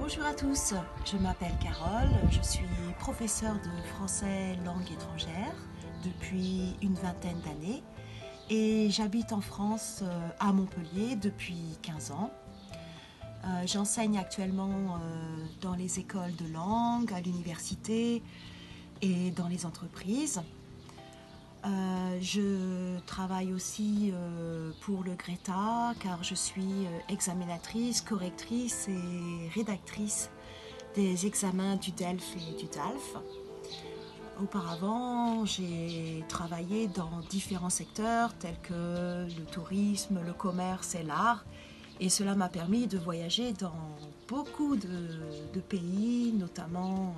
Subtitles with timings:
[0.00, 0.74] Bonjour à tous,
[1.04, 2.64] je m'appelle Carole, je suis
[3.00, 5.52] professeure de français langue étrangère
[6.04, 7.82] depuis une vingtaine d'années
[8.48, 12.30] et j'habite en France euh, à Montpellier depuis 15 ans.
[13.44, 18.22] Euh, j'enseigne actuellement euh, dans les écoles de langue, à l'université
[19.02, 20.40] et dans les entreprises.
[21.64, 22.40] je
[23.08, 24.12] travaille aussi
[24.82, 30.30] pour le Greta car je suis examinatrice, correctrice et rédactrice
[30.94, 33.16] des examens du DELF et du DALF.
[34.40, 41.44] Auparavant, j'ai travaillé dans différents secteurs tels que le tourisme, le commerce et l'art.
[42.00, 43.96] Et cela m'a permis de voyager dans
[44.28, 47.16] beaucoup de, pays, notamment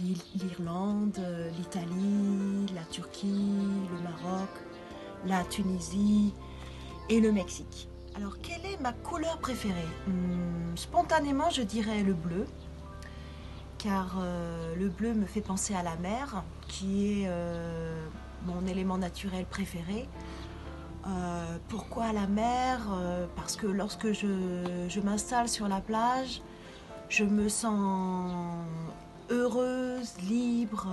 [0.00, 1.20] euh, l'Irlande,
[1.58, 3.52] l'Italie, la Turquie,
[3.94, 4.48] le Maroc,
[5.26, 6.34] la Tunisie
[7.08, 7.88] et le Mexique.
[8.16, 9.88] Alors, quelle est ma couleur préférée?
[10.06, 12.46] Hmm, Spontanément, je dirais le bleu
[13.82, 18.06] car euh, le bleu me fait penser à la mer, qui est euh,
[18.46, 20.08] mon élément naturel préféré.
[21.06, 22.78] Euh, pourquoi la mer?
[23.34, 26.42] Parce que lorsque je, m'installe sur la plage,
[27.08, 28.32] je me sens
[29.30, 30.86] heureuse, libre,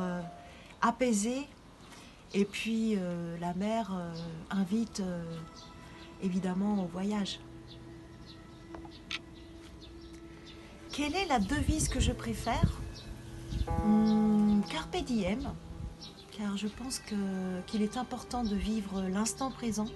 [0.81, 1.47] apaisée.
[2.33, 2.97] Et puis
[3.39, 3.91] la mer
[4.49, 5.01] invite
[6.21, 7.39] évidemment au voyage.
[10.91, 12.81] Quelle est la devise que je préfère?
[13.85, 15.53] Hmm, Carpe diem,
[16.31, 16.99] car je pense
[17.67, 19.87] qu'il est important de vivre l'instant présent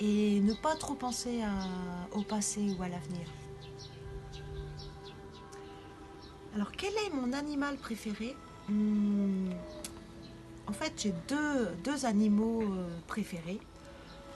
[0.00, 1.40] et ne pas trop penser
[2.12, 3.26] au passé ou à l'avenir.
[6.54, 8.34] Alors, quel est mon animal préféré?
[8.68, 9.50] Hmm,
[10.76, 13.60] fait, j'ai deux, animaux euh, préférés.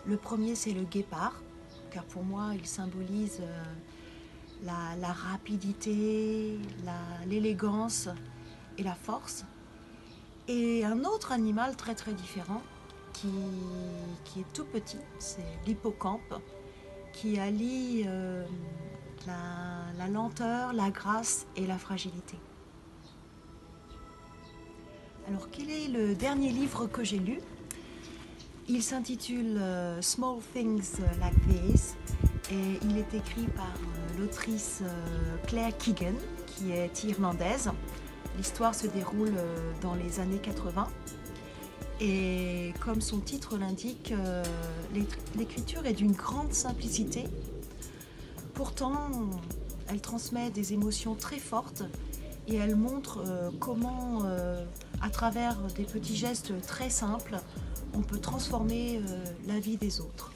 [0.06, 1.42] Le premier, c'est le guépard,
[1.90, 6.58] car pour moi, il symbolise euh, la, rapidité,
[7.26, 8.08] l'élégance
[8.78, 9.44] et la force.
[10.48, 12.62] Et un autre animal très très différent
[13.12, 13.28] qui,
[14.24, 16.34] qui est tout petit, c'est l'hippocampe,
[17.12, 18.44] qui allie euh,
[19.26, 22.38] la, lenteur, la grâce et la fragilité.
[25.30, 27.38] Alors quel est le dernier livre que j'ai lu?
[28.68, 31.94] Il s'intitule euh, Small Things Like This
[32.50, 37.70] et il est écrit par euh, l'autrice euh, Claire Keegan, qui est irlandaise.
[38.38, 39.36] L'histoire se déroule
[39.82, 40.88] dans les années 80.
[42.00, 44.12] Et comme son titre l'indique,
[45.36, 47.24] l'écriture est d'une grande simplicité.
[48.54, 49.10] Pourtant,
[49.88, 51.84] elle transmet des émotions très fortes
[52.48, 53.22] et elle montre
[53.60, 54.22] comment,
[55.00, 57.36] à travers des petits gestes très simples,
[57.94, 59.00] on peut transformer
[59.46, 60.32] la vie des autres.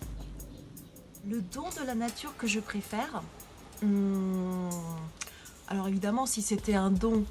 [1.29, 3.23] Le don de la nature que je préfère,
[3.83, 4.69] hmm,
[5.69, 7.25] alors évidemment si c'était un don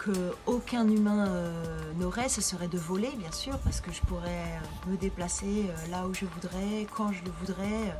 [0.00, 4.28] que aucun humain euh, n'aurait, ce serait de voler bien sûr, parce que je pourrais
[4.30, 7.94] euh, me déplacer euh, là où je voudrais, quand je le voudrais.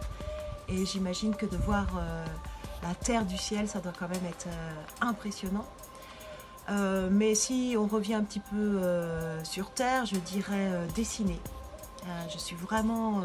[0.68, 1.86] Et j'imagine que de voir
[2.80, 4.46] la terre du ciel, ça doit quand même être
[5.00, 5.66] impressionnant.
[7.10, 8.80] Mais si on revient un petit peu
[9.42, 11.38] sur terre, je dirais dessiner.
[12.32, 13.22] je suis vraiment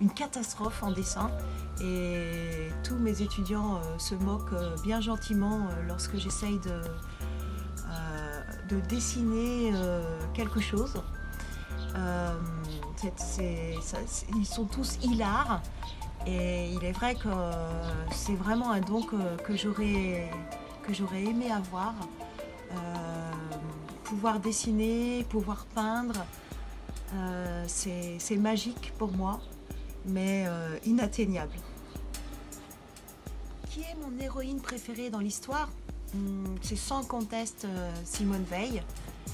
[0.00, 1.30] une catastrophe en dessin
[1.82, 6.82] et tous mes étudiants euh, se moquent euh, bien gentiment euh, lorsque j'essaye de,
[8.68, 9.72] de dessiner
[10.32, 11.02] quelque chose.
[14.36, 15.60] ils sont tous hilars
[16.26, 17.28] et il est vrai que
[18.12, 21.94] c'est vraiment un don que, j'aurais aimé avoir.
[24.04, 26.24] Pouvoir dessiner, pouvoir peindre,
[27.66, 29.40] c'est magique pour moi
[30.06, 31.54] mais euh, inatteignable.
[33.70, 35.70] Qui est mon héroïne préférée dans l'histoire?
[36.14, 38.82] Hmm, C'est sans conteste euh, Simone Veil.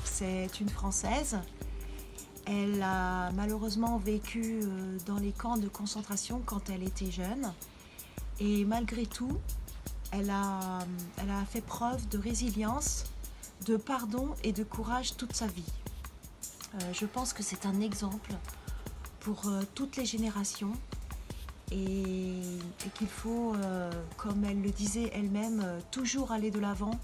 [0.04, 1.38] C'est une Française.
[2.46, 7.52] Elle a malheureusement vécu euh, dans les camps de concentration quand elle était jeune.
[8.38, 9.38] Et malgré tout,
[10.12, 10.84] elle a
[11.50, 13.04] fait preuve de résilience,
[13.64, 15.72] de pardon et de courage toute sa vie.
[16.92, 18.34] je pense que c'est un exemple
[19.26, 20.72] pour euh, toutes les générations
[21.72, 22.42] et,
[22.94, 26.96] qu'il faut, euh, comme elle le disait elle-même, euh, toujours aller de l'avant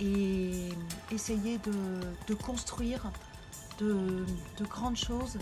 [0.00, 0.70] et
[1.12, 3.12] essayer de, construire
[3.78, 4.24] de,
[4.62, 5.38] grandes choses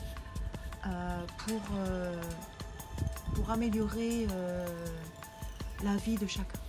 [3.37, 4.27] pour améliorer
[5.85, 6.64] la vie de chacun.